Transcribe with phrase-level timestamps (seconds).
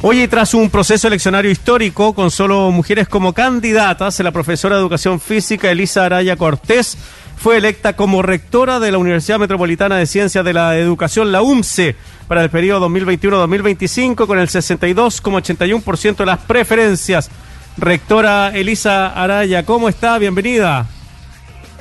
[0.00, 5.18] Oye, tras un proceso eleccionario histórico con solo mujeres como candidatas, la profesora de Educación
[5.18, 6.96] Física Elisa Araya Cortés
[7.36, 11.96] fue electa como rectora de la Universidad Metropolitana de Ciencias de la Educación, la UMCE,
[12.28, 17.28] para el periodo 2021-2025 con el 62,81% de las preferencias.
[17.76, 20.16] Rectora Elisa Araya, ¿cómo está?
[20.18, 20.86] Bienvenida.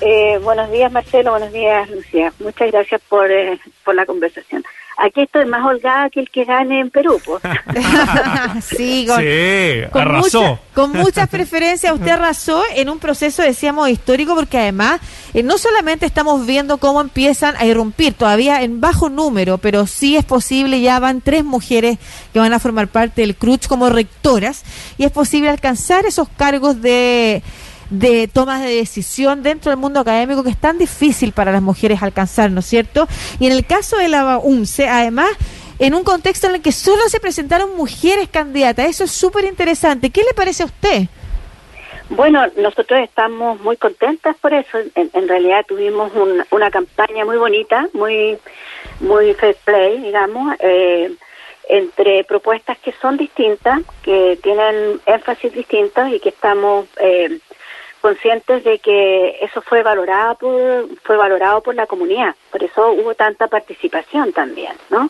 [0.02, 1.32] Eh, buenos días, Marcelo.
[1.32, 2.34] Buenos días, Lucía.
[2.40, 4.64] Muchas gracias por, eh, por la conversación
[4.98, 7.22] aquí estoy más holgada que el que gane en Perú.
[8.62, 10.60] sí, con, arrasó.
[10.74, 15.00] con muchas preferencias usted arrasó en un proceso, decíamos, histórico, porque además
[15.34, 20.18] eh, no solamente estamos viendo cómo empiezan a irrumpir, todavía en bajo número, pero sí
[20.18, 21.98] es posible, ya van tres mujeres
[22.34, 24.64] que van a formar parte del CRUCH como rectoras,
[24.98, 27.44] y es posible alcanzar esos cargos de
[27.90, 32.02] de tomas de decisión dentro del mundo académico que es tan difícil para las mujeres
[32.02, 33.08] alcanzar, ¿no es cierto?
[33.40, 35.30] Y en el caso de la UNCE, además,
[35.80, 40.10] en un contexto en el que solo se presentaron mujeres candidatas, eso es súper interesante.
[40.10, 41.04] ¿Qué le parece a usted?
[42.10, 44.78] Bueno, nosotros estamos muy contentas por eso.
[44.96, 46.12] En, realidad tuvimos
[46.52, 48.38] una campaña muy bonita, muy
[49.00, 51.12] muy fair play, digamos, eh,
[51.70, 57.40] entre propuestas que son distintas, que tienen énfasis distintos y que estamos eh,
[58.02, 63.16] conscientes de que eso fue valorado por, fue valorado por la comunidad, por eso hubo
[63.16, 65.10] tanta participación también, ¿no?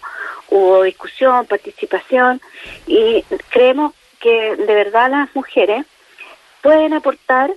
[0.50, 2.42] Hubo discusión, participación
[2.86, 5.86] y creemos que de verdad las mujeres
[6.62, 7.52] pueden aportar,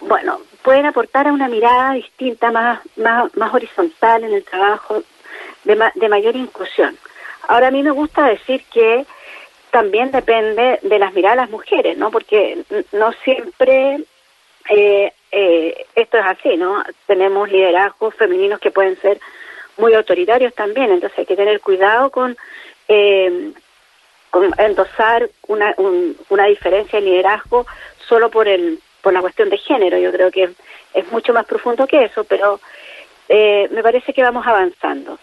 [0.00, 5.02] bueno, pueden aportar a una mirada distinta, más, más, más horizontal en el trabajo,
[5.64, 6.96] de, de mayor inclusión.
[7.46, 9.06] Ahora a mí me gusta decir que
[9.70, 12.10] también depende de las miradas de las mujeres, ¿no?
[12.10, 14.04] Porque no siempre
[14.68, 16.82] eh, eh, esto es así, ¿no?
[17.06, 19.20] Tenemos liderazgos femeninos que pueden ser
[19.76, 22.36] muy autoritarios también, entonces hay que tener cuidado con,
[22.88, 23.52] eh,
[24.30, 25.74] con endosar una,
[26.28, 27.66] una diferencia de liderazgo
[28.08, 29.98] solo por el por la cuestión de género.
[29.98, 30.50] Yo creo que
[30.94, 32.60] es mucho más profundo que eso, pero
[33.28, 35.18] eh, me parece que vamos avanzando.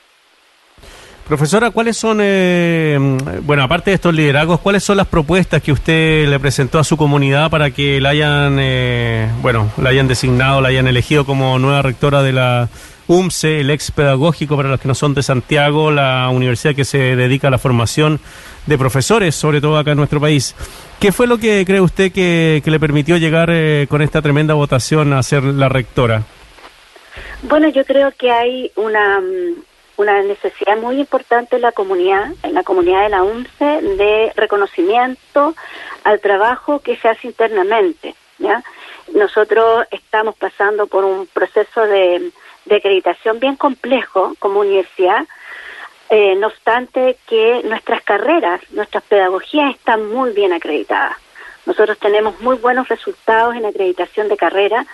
[1.28, 3.00] Profesora, ¿cuáles son, eh,
[3.42, 6.98] bueno, aparte de estos liderazgos, cuáles son las propuestas que usted le presentó a su
[6.98, 11.82] comunidad para que la hayan, eh, bueno, la hayan designado, la hayan elegido como nueva
[11.82, 12.70] rectora de la
[13.08, 17.16] UMCE, el ex pedagógico para los que no son de Santiago, la universidad que se
[17.16, 18.20] dedica a la formación
[18.68, 20.56] de profesores, sobre todo acá en nuestro país?
[21.00, 25.12] ¿Qué fue lo que cree usted que, le permitió llegar eh, con esta tremenda votación
[25.14, 26.22] a ser la rectora?
[27.42, 32.54] Bueno, yo creo que hay una mm, una necesidad muy importante en la comunidad, en
[32.54, 35.56] la comunidad de la UNCE, de reconocimiento
[36.04, 38.16] al trabajo que se hace internamente.
[39.14, 42.32] Nosotros estamos pasando por un proceso de,
[42.70, 45.26] acreditación bien complejo como universidad,
[46.10, 51.18] eh, no obstante que nuestras carreras, nuestras pedagogías están muy bien acreditadas.
[51.66, 54.86] Nosotros tenemos muy buenos resultados en acreditación de carrera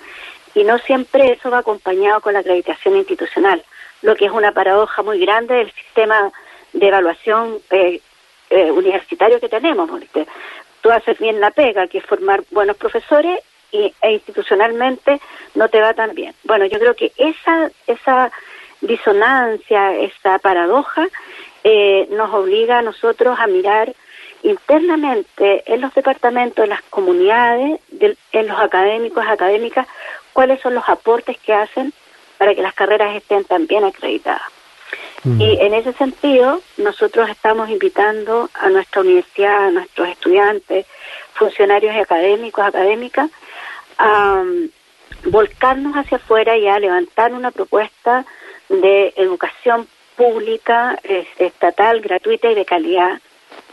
[0.54, 3.64] y no siempre eso va acompañado con la acreditación institucional
[4.02, 6.32] lo que es una paradoja muy grande del sistema
[6.74, 8.00] de evaluación eh,
[8.50, 9.90] eh, universitario que tenemos.
[9.90, 10.28] Porque
[10.82, 13.40] tú haces bien la pega, que es formar buenos profesores,
[13.72, 15.22] y, e institucionalmente
[15.56, 16.34] no te va tan bien.
[16.44, 18.32] Bueno, yo creo que esa, esa
[18.82, 21.08] disonancia, esa paradoja,
[21.64, 23.94] eh, nos obliga a nosotros a mirar
[24.44, 27.80] internamente en los departamentos, en las comunidades,
[28.32, 29.88] en los académicos, académicas,
[30.34, 31.94] cuáles son los aportes que hacen
[32.42, 34.42] para que las carreras estén también acreditadas.
[35.24, 35.42] Mm.
[35.42, 40.88] Y en ese sentido, nosotros estamos invitando a nuestra universidad, a nuestros estudiantes,
[41.36, 43.30] funcionarios académicos, académicas,
[44.00, 44.70] a um,
[45.26, 48.26] volcarnos hacia afuera y a levantar una propuesta
[48.70, 50.98] de educación pública,
[51.38, 53.22] estatal, gratuita y de calidad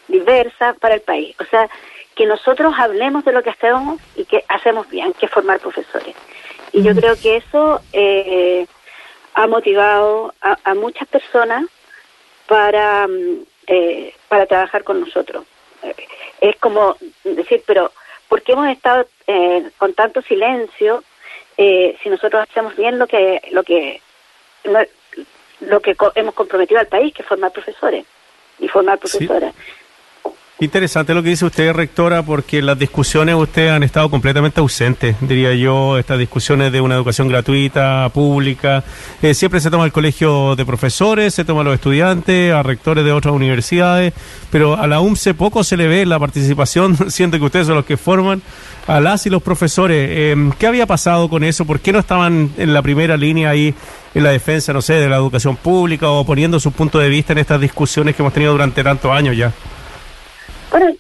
[0.08, 1.34] diversa para el país.
[1.40, 1.70] O sea,
[2.14, 6.14] que nosotros hablemos de lo que hacemos y que hacemos bien, que es formar profesores.
[6.72, 8.66] Y yo creo que eso eh,
[9.34, 11.64] ha motivado a, muchas personas
[12.46, 15.44] para, mm, eh, para trabajar con nosotros.
[15.82, 15.94] Eh,
[16.40, 17.92] es como decir, pero
[18.28, 19.06] ¿por qué hemos estado
[19.78, 21.04] con tanto silencio
[21.56, 24.00] si nosotros hacemos bien lo que lo que
[25.60, 28.06] lo que hemos comprometido al país, que es formar profesores
[28.58, 29.54] y formar profesoras?
[30.60, 35.54] Interesante lo que dice usted, rectora, porque las discusiones ustedes han estado completamente ausentes, diría
[35.54, 38.82] yo, estas discusiones de una educación gratuita, pública.
[39.22, 43.04] Eh, siempre se toma el colegio de profesores, se toma a los estudiantes, a rectores
[43.04, 44.12] de otras universidades,
[44.50, 47.84] pero a la UMCE poco se le ve la participación, siento que ustedes son los
[47.84, 48.42] que forman
[48.88, 50.08] a las y los profesores.
[50.10, 51.66] Eh, ¿Qué había pasado con eso?
[51.66, 53.72] ¿Por qué no estaban en la primera línea ahí
[54.12, 57.32] en la defensa, no sé, de la educación pública o poniendo su punto de vista
[57.32, 59.52] en estas discusiones que hemos tenido durante tantos años ya?
[60.78, 60.96] Bueno,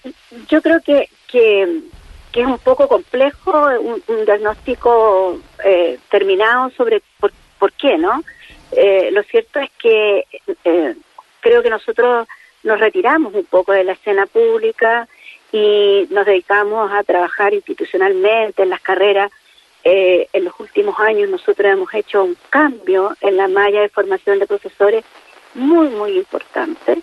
[0.48, 7.72] yo creo que, que, es un poco complejo, un, diagnóstico eh, terminado sobre por, por
[7.74, 8.24] qué, ¿no?
[8.72, 10.24] Eh, lo cierto es que
[10.64, 10.94] eh,
[11.40, 12.26] creo que nosotros
[12.64, 15.06] nos retiramos un poco de la escena pública
[15.52, 19.30] y nos dedicamos a trabajar institucionalmente en las carreras.
[19.84, 24.40] Eh, en los últimos años nosotros hemos hecho un cambio en la malla de formación
[24.40, 25.04] de profesores
[25.54, 27.00] muy, muy importante.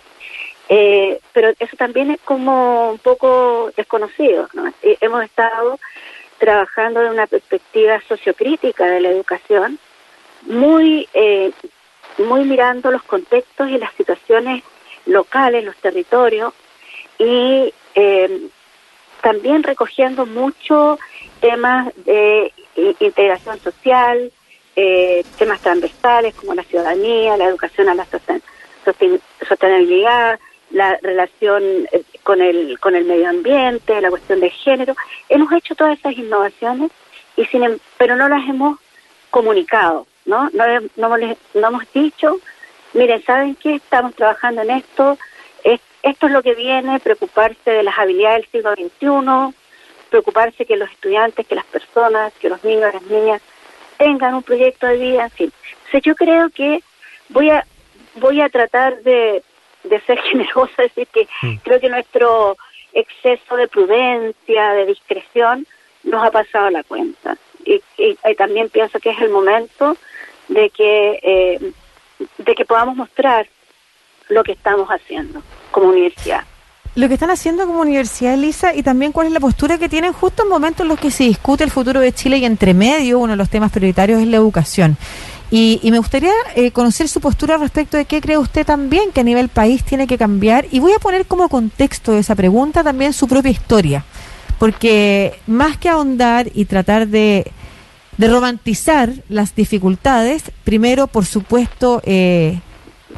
[0.68, 4.48] Pero eso también es como un poco desconocido.
[4.52, 4.72] ¿no?
[4.82, 5.78] hemos estado
[6.38, 9.78] trabajando de una perspectiva sociocrítica de la educación
[10.42, 11.52] muy, eh,
[12.18, 14.62] muy mirando los contextos y las situaciones
[15.06, 16.52] locales, los territorios,
[17.18, 18.48] y eh,
[19.22, 20.98] también recogiendo muchos
[21.40, 22.52] temas de
[23.00, 24.30] integración social,
[24.74, 28.06] eh, temas transversales como la ciudadanía, la educación a la
[29.48, 30.38] sostenibilidad,
[30.76, 31.88] la relación
[32.22, 34.94] con el, con el medio ambiente, la cuestión de género.
[35.30, 36.90] Hemos hecho todas esas innovaciones,
[37.34, 38.78] y sin, em, pero no las hemos
[39.30, 40.06] comunicado.
[40.26, 40.50] ¿no?
[40.52, 40.64] No,
[40.96, 42.38] no, no hemos dicho,
[42.92, 43.76] miren, ¿saben qué?
[43.76, 45.18] Estamos trabajando en esto,
[46.02, 49.56] esto es lo que viene, preocuparse de las habilidades del siglo XXI,
[50.10, 53.42] preocuparse que los estudiantes, que las personas, que los niños, las niñas
[53.96, 55.52] tengan un proyecto de vida, en fin.
[55.76, 56.82] Entonces yo creo que
[57.30, 57.66] voy a
[58.16, 59.42] voy a tratar de,
[59.88, 61.56] de ser generosa, es decir, que mm.
[61.62, 62.56] creo que nuestro
[62.92, 65.66] exceso de prudencia, de discreción,
[66.04, 67.36] nos ha pasado la cuenta.
[67.64, 69.96] y, y también pienso que es el momento
[70.48, 71.72] de que, eh,
[72.38, 73.46] de que podamos mostrar
[74.28, 76.44] lo que estamos haciendo como universidad.
[76.94, 80.14] Lo que están haciendo como universidad, Elisa, y también cuál es la postura que tienen
[80.14, 83.18] justo en momentos en los que se discute el futuro de Chile y entre medio
[83.18, 84.96] uno de los temas prioritarios es la educación.
[85.50, 89.24] Y, me gustaría eh, conocer su postura respecto de qué cree usted también que a
[89.24, 90.66] nivel país tiene que cambiar.
[90.70, 94.04] Y voy a poner como contexto de esa pregunta también su propia historia.
[94.58, 97.52] Porque más que ahondar y tratar de
[98.16, 102.60] de romantizar las dificultades, primero, por supuesto, eh,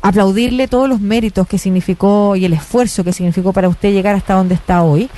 [0.03, 4.35] aplaudirle todos los méritos que significó y el esfuerzo que significó para usted llegar hasta
[4.35, 5.09] donde está hoy,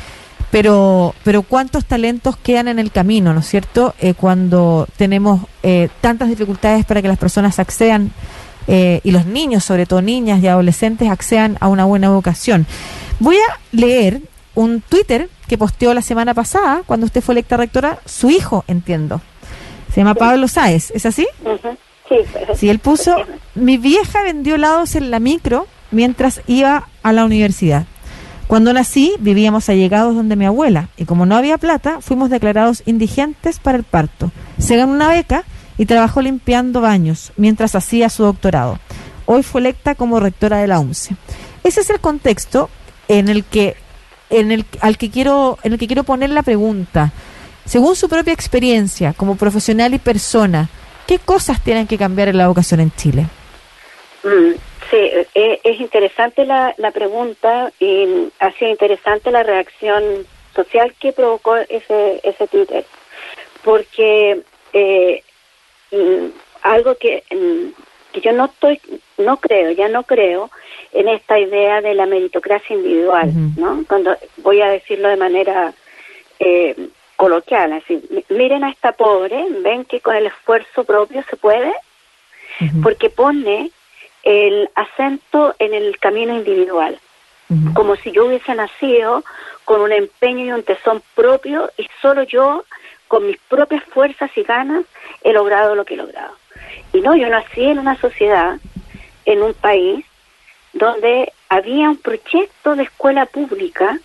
[0.51, 3.95] pero, pero cuántos talentos quedan en el camino, ¿no es cierto?
[4.01, 8.13] Eh, cuando tenemos eh, tantas dificultades para que las personas accedan,
[9.03, 12.67] y los niños, sobre todo niñas y adolescentes, accedan a una buena educación.
[13.19, 14.21] Voy a leer
[14.55, 19.21] un Twitter que posteó la semana pasada, cuando usted fue electa rectora, su hijo, entiendo,
[19.93, 21.27] se llama Pablo Sáez, ¿es así?
[21.43, 22.17] Sí.
[22.57, 23.17] Sí, él puso,
[23.55, 27.87] mi vieja vendió helados en la micro mientras iba a la universidad.
[28.51, 33.61] Cuando nací, vivíamos allegados donde mi abuela, y como no había plata, fuimos declarados indigentes
[33.61, 34.33] para el parto.
[34.59, 35.45] Se ganó una beca
[35.79, 38.81] y trabajó limpiando baños mientras hacía su doctorado.
[39.25, 41.15] Hoy fue electa como rectora de la UMCE.
[41.63, 42.71] Ese es el contexto
[43.07, 43.77] en el que,
[44.31, 47.13] en el, al que quiero, en el que quiero poner la pregunta.
[47.67, 50.69] Según su propia experiencia como profesional y persona,
[51.07, 53.29] ¿qué cosas tienen que cambiar en la educación en Chile?
[54.25, 54.97] Mm, sí,
[55.35, 62.21] eh, es interesante la, pregunta y ha sido interesante la reacción social que provocó ese,
[62.23, 62.85] ese Twitter,
[63.63, 64.43] porque
[64.73, 65.23] eh,
[65.93, 66.27] mm,
[66.63, 68.81] algo que, mm, que yo no estoy,
[69.19, 70.51] no creo, ya no creo
[70.93, 73.85] en esta idea de la meritocracia individual, ¿no?
[73.87, 75.73] Cuando voy a decirlo de manera
[76.41, 76.75] eh,
[77.17, 81.73] coloquial, así, miren a esta pobre, ven que con el esfuerzo propio se puede,
[82.83, 83.71] porque pone
[84.23, 86.99] el acento en el camino individual,
[87.75, 89.25] como si yo hubiese nacido
[89.65, 92.65] con un empeño y un tesón propio y solo yo,
[93.09, 94.85] con mis propias fuerzas y ganas,
[95.23, 96.37] he logrado lo que he logrado.
[96.93, 98.59] Y no, yo nací en una sociedad,
[99.25, 100.05] en un país,
[100.73, 103.99] donde había un proyecto de escuela pública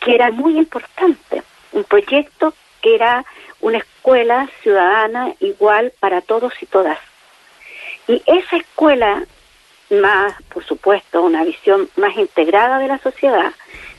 [0.00, 1.42] que era muy importante
[1.76, 3.24] un proyecto que era
[3.60, 6.98] una escuela ciudadana igual para todos y todas.
[8.08, 9.24] Y esa escuela,
[9.90, 13.52] más, por supuesto, una visión más integrada de la sociedad,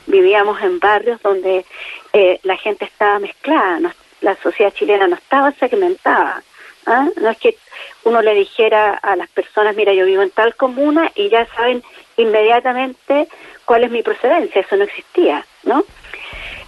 [0.06, 1.64] vivíamos en barrios donde
[2.12, 6.42] eh, la gente estaba mezclada, la sociedad chilena no estaba segmentada.
[6.86, 7.08] ¿ah?
[7.16, 7.56] No es que
[8.04, 11.82] uno le dijera a las personas, mira, yo vivo en tal comuna y ya saben
[12.16, 13.28] inmediatamente
[13.64, 15.84] cuál es mi procedencia, eso no existía, ¿no?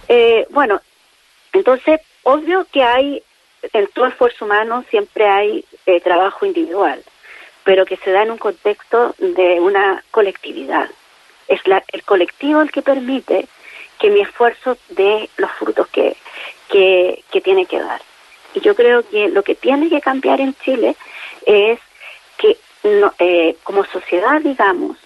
[0.07, 0.81] Eh, bueno,
[1.53, 3.23] entonces, obvio que hay,
[3.73, 7.03] en todo esfuerzo humano siempre hay eh, trabajo individual,
[7.63, 10.89] pero que se da en un contexto de una colectividad.
[11.47, 13.47] Es la, el colectivo el que permite
[13.99, 16.17] que mi esfuerzo dé los frutos que,
[16.69, 18.01] que, tiene que dar.
[18.53, 20.95] Y yo creo que lo que tiene que cambiar en Chile
[21.45, 21.79] es
[22.37, 22.57] que
[23.19, 24.97] eh, como sociedad, digamos,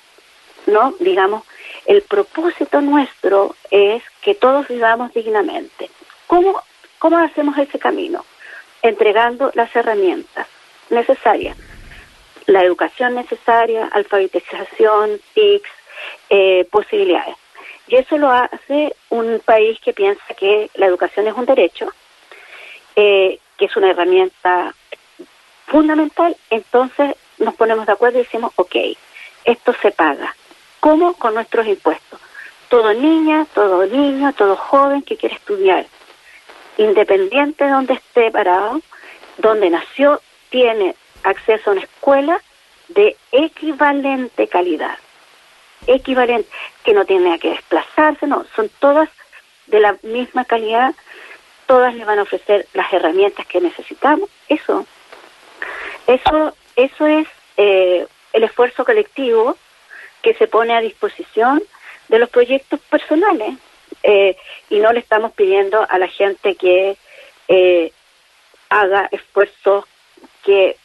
[0.65, 1.43] no, digamos,
[1.85, 5.91] El propósito nuestro es que todos vivamos dignamente.
[6.25, 6.59] ¿Cómo,
[6.97, 8.25] cómo hacemos ese camino?
[8.81, 10.47] Entregando las herramientas
[10.89, 11.57] necesarias,
[12.47, 15.69] la educación necesaria, alfabetización, TICs,
[16.29, 17.35] eh, posibilidades.
[17.87, 21.87] Y eso lo hace un país que piensa que la educación es un derecho,
[22.95, 24.73] eh, que es una herramienta
[25.67, 28.75] fundamental, entonces nos ponemos de acuerdo y decimos, ok,
[29.43, 30.35] esto se paga.
[30.79, 31.13] ¿Cómo?
[31.13, 32.19] Con nuestros impuestos.
[32.69, 35.85] Todo niña, todo niño, todo joven que quiere estudiar,
[36.77, 38.81] independiente de donde esté parado,
[39.37, 40.95] donde nació, tiene
[41.25, 42.41] acceso a una escuela
[42.87, 44.97] de equivalente calidad.
[45.87, 46.49] Equivalente,
[46.83, 49.09] que no tiene que desplazarse, no, son todas
[49.67, 50.95] de la misma calidad,
[51.65, 54.29] todas le van a ofrecer las herramientas que necesitamos.
[54.47, 54.85] Eso,
[56.07, 57.27] eso, eso es
[57.57, 59.57] eh, el esfuerzo colectivo
[60.21, 61.61] que se pone a disposición
[62.07, 63.55] de los proyectos personales
[64.03, 64.37] eh,
[64.69, 66.97] y no le estamos pidiendo a la gente que
[67.47, 67.91] eh,
[68.69, 69.85] haga esfuerzos
[70.43, 70.77] que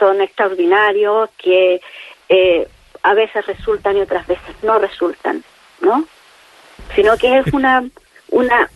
[0.00, 1.80] son extraordinarios, que
[2.28, 2.68] eh,
[3.02, 5.44] a veces resultan y otras veces no resultan,
[5.80, 6.04] ¿no?
[6.96, 7.84] Sino que es una,
[8.30, 8.68] una,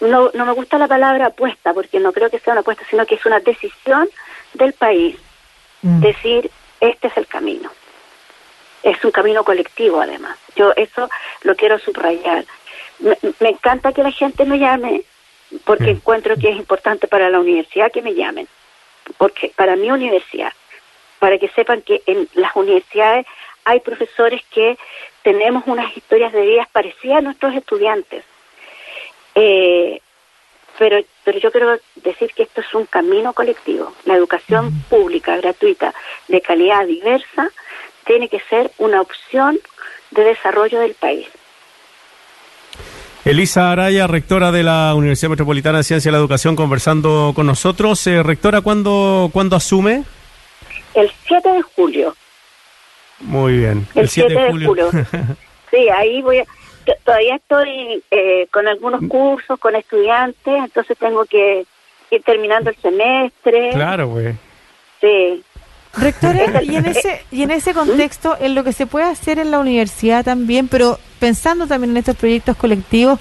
[0.00, 3.06] no, no me gusta la palabra apuesta, porque no creo que sea una apuesta, sino
[3.06, 4.08] que es una decisión
[4.54, 5.16] del país.
[5.82, 6.00] Mm.
[6.00, 7.70] Decir, este es el camino.
[8.82, 10.38] Es un camino colectivo, además.
[10.56, 11.08] Yo eso
[11.42, 12.44] lo quiero subrayar.
[12.98, 15.02] Me, me encanta que la gente me llame,
[15.64, 15.96] porque mm.
[15.96, 18.48] encuentro que es importante para la universidad que me llamen
[19.18, 20.52] porque para mi universidad,
[21.18, 23.26] para que sepan que en las universidades
[23.64, 24.76] hay profesores que
[25.22, 28.24] tenemos unas historias de vida parecidas a nuestros estudiantes.
[29.34, 30.00] Eh,
[30.78, 33.92] pero, pero yo quiero decir que esto es un camino colectivo.
[34.04, 35.94] La educación pública, gratuita,
[36.28, 37.50] de calidad diversa,
[38.04, 39.60] tiene que ser una opción
[40.10, 41.28] de desarrollo del país.
[43.24, 48.04] Elisa Araya, rectora de la Universidad Metropolitana de Ciencia y la Educación, conversando con nosotros.
[48.06, 50.04] Eh, rectora, ¿cuándo, ¿cuándo asume?
[50.94, 52.16] El 7 de julio.
[53.20, 53.86] Muy bien.
[53.94, 54.90] El, 7, de julio.
[55.70, 56.44] sí, ahí voy a,
[57.04, 61.64] Todavía estoy eh, con algunos cursos, con estudiantes, entonces tengo que
[62.10, 63.70] ir terminando el semestre.
[63.70, 64.34] Claro, güey.
[65.00, 65.41] Sí.
[65.96, 69.50] Rectora, y en ese y en ese contexto, en lo que se puede hacer en
[69.50, 73.18] la universidad también, pero pensando también en estos proyectos colectivos,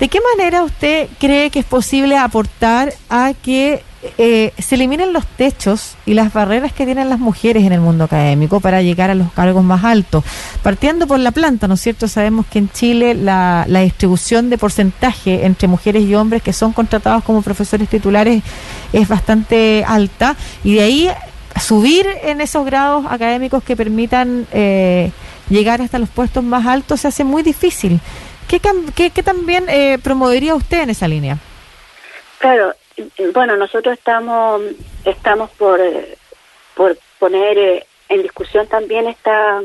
[0.00, 3.82] ¿de qué manera usted cree que es posible aportar a que
[4.18, 8.04] eh, se eliminen los techos y las barreras que tienen las mujeres en el mundo
[8.04, 10.24] académico para llegar a los cargos más altos?
[10.62, 12.08] Partiendo por la planta, ¿no es cierto?
[12.08, 16.72] Sabemos que en Chile la, la distribución de porcentaje entre mujeres y hombres que son
[16.72, 18.42] contratados como profesores titulares
[18.92, 21.10] es bastante alta y de ahí
[21.60, 25.12] subir en esos grados académicos que permitan eh,
[25.48, 28.00] llegar hasta los puestos más altos se hace muy difícil.
[28.48, 28.60] ¿Qué,
[29.10, 31.38] qué, también eh, promovería usted en esa línea?
[32.38, 32.74] Claro,
[33.32, 34.62] bueno, nosotros estamos
[35.04, 36.16] estamos por, eh,
[36.74, 39.62] por poner en discusión también esta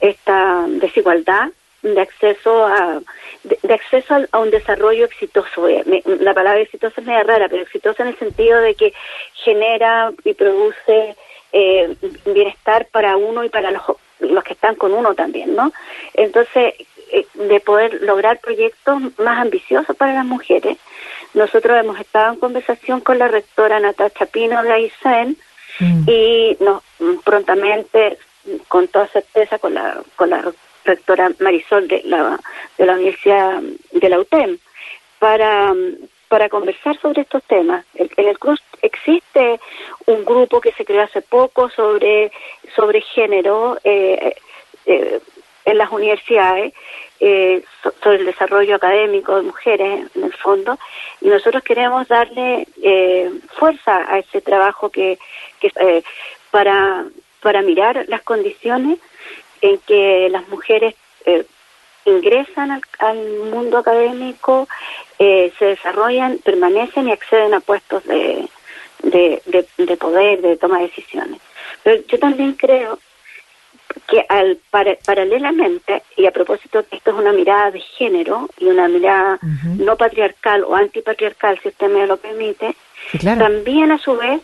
[0.00, 1.50] esta desigualdad
[1.82, 3.00] de acceso a
[3.44, 5.68] de, acceso a, un desarrollo exitoso.
[5.68, 8.92] Eh, la palabra exitoso es media rara, pero exitoso en el sentido de que
[9.34, 11.16] genera y produce
[11.52, 11.94] eh,
[12.26, 13.82] bienestar para uno y para los,
[14.20, 15.72] los que están con uno también, ¿no?
[16.14, 16.74] Entonces,
[17.12, 20.78] eh, de poder lograr proyectos más ambiciosos para las mujeres.
[21.34, 25.36] Nosotros hemos estado en conversación con la rectora Natascha Pino de AISEN
[25.80, 26.08] mm.
[26.08, 26.82] y nos
[27.24, 28.18] prontamente,
[28.68, 30.52] con toda certeza, con la, con la
[30.84, 32.38] rectora Marisol de la,
[32.78, 33.60] de la Universidad
[33.92, 34.58] de la UTEM,
[35.18, 35.74] para,
[36.28, 37.84] para conversar sobre estos temas.
[37.94, 39.60] En el CRUZ existe
[40.06, 42.32] un grupo que se creó hace poco sobre,
[42.74, 44.34] sobre género eh,
[44.86, 45.20] eh,
[45.66, 46.72] en las universidades,
[47.20, 47.62] eh,
[48.02, 50.78] sobre el desarrollo académico de mujeres en el fondo,
[51.20, 52.66] y nosotros queremos darle
[53.58, 55.18] fuerza a ese trabajo que,
[55.60, 56.02] que
[56.50, 57.04] para,
[57.42, 58.98] para mirar las condiciones
[59.60, 61.44] en que las mujeres eh,
[62.04, 64.68] ingresan al, mundo académico,
[65.18, 68.48] eh, se desarrollan, permanecen y acceden a puestos de,
[69.02, 71.40] de, poder, de toma de decisiones.
[71.82, 72.98] Pero yo también creo
[74.06, 74.58] que al
[75.04, 79.38] paralelamente, y a propósito que esto es una mirada de género y una mirada
[79.78, 82.76] no patriarcal o antipatriarcal, si usted me lo permite,
[83.22, 84.40] también a su vez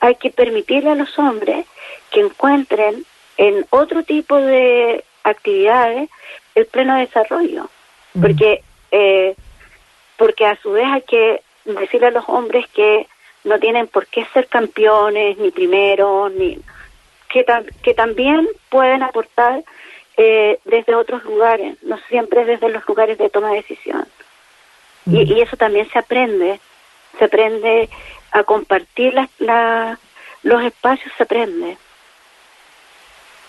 [0.00, 1.66] hay que permitirle a los hombres
[2.10, 3.04] que encuentren
[3.36, 6.10] en otro tipo de actividades
[6.54, 7.68] el pleno desarrollo,
[8.20, 9.34] porque eh,
[10.16, 13.06] porque a su vez hay que decirle a los hombres que
[13.42, 16.58] no tienen por qué ser campeones ni primeros ni
[17.28, 17.44] que
[17.82, 19.64] que también pueden aportar
[20.16, 24.06] eh, desde otros lugares, no siempre desde los lugares de toma de decisión.
[25.06, 26.60] Y, y eso también se aprende,
[27.18, 27.90] se aprende
[28.30, 29.98] a compartir la, la,
[30.42, 31.76] los espacios, se aprende.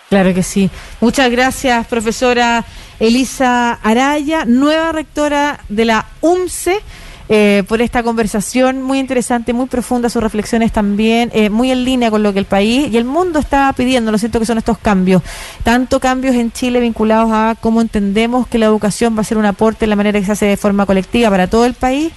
[0.08, 0.70] Claro que sí.
[1.00, 2.64] Muchas gracias, profesora
[3.00, 6.80] Elisa Araya, nueva rectora de la UMCE.
[7.28, 12.08] Eh, por esta conversación muy interesante, muy profunda, sus reflexiones también, eh, muy en línea
[12.08, 14.78] con lo que el país y el mundo está pidiendo, lo siento que son estos
[14.78, 15.22] cambios,
[15.64, 19.44] tanto cambios en Chile vinculados a cómo entendemos que la educación va a ser un
[19.44, 22.12] aporte en la manera que se hace de forma colectiva para todo el país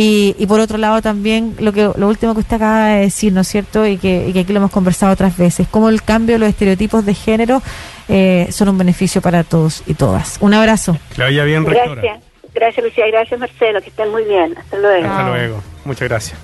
[0.00, 3.32] y, y por otro lado también lo que lo último que usted acaba de decir,
[3.32, 3.84] ¿no es cierto?
[3.84, 6.48] Y que, y que aquí lo hemos conversado otras veces, cómo el cambio de los
[6.50, 7.60] estereotipos de género
[8.08, 10.38] eh, son un beneficio para todos y todas.
[10.40, 10.96] Un abrazo.
[11.16, 12.00] Que vaya bien, rectora.
[12.00, 12.22] Gracias,
[12.54, 14.56] gracias Lucía, gracias Marcelo, que estén muy bien.
[14.56, 15.08] Hasta luego.
[15.08, 15.62] Hasta luego.
[15.84, 16.38] Muchas gracias.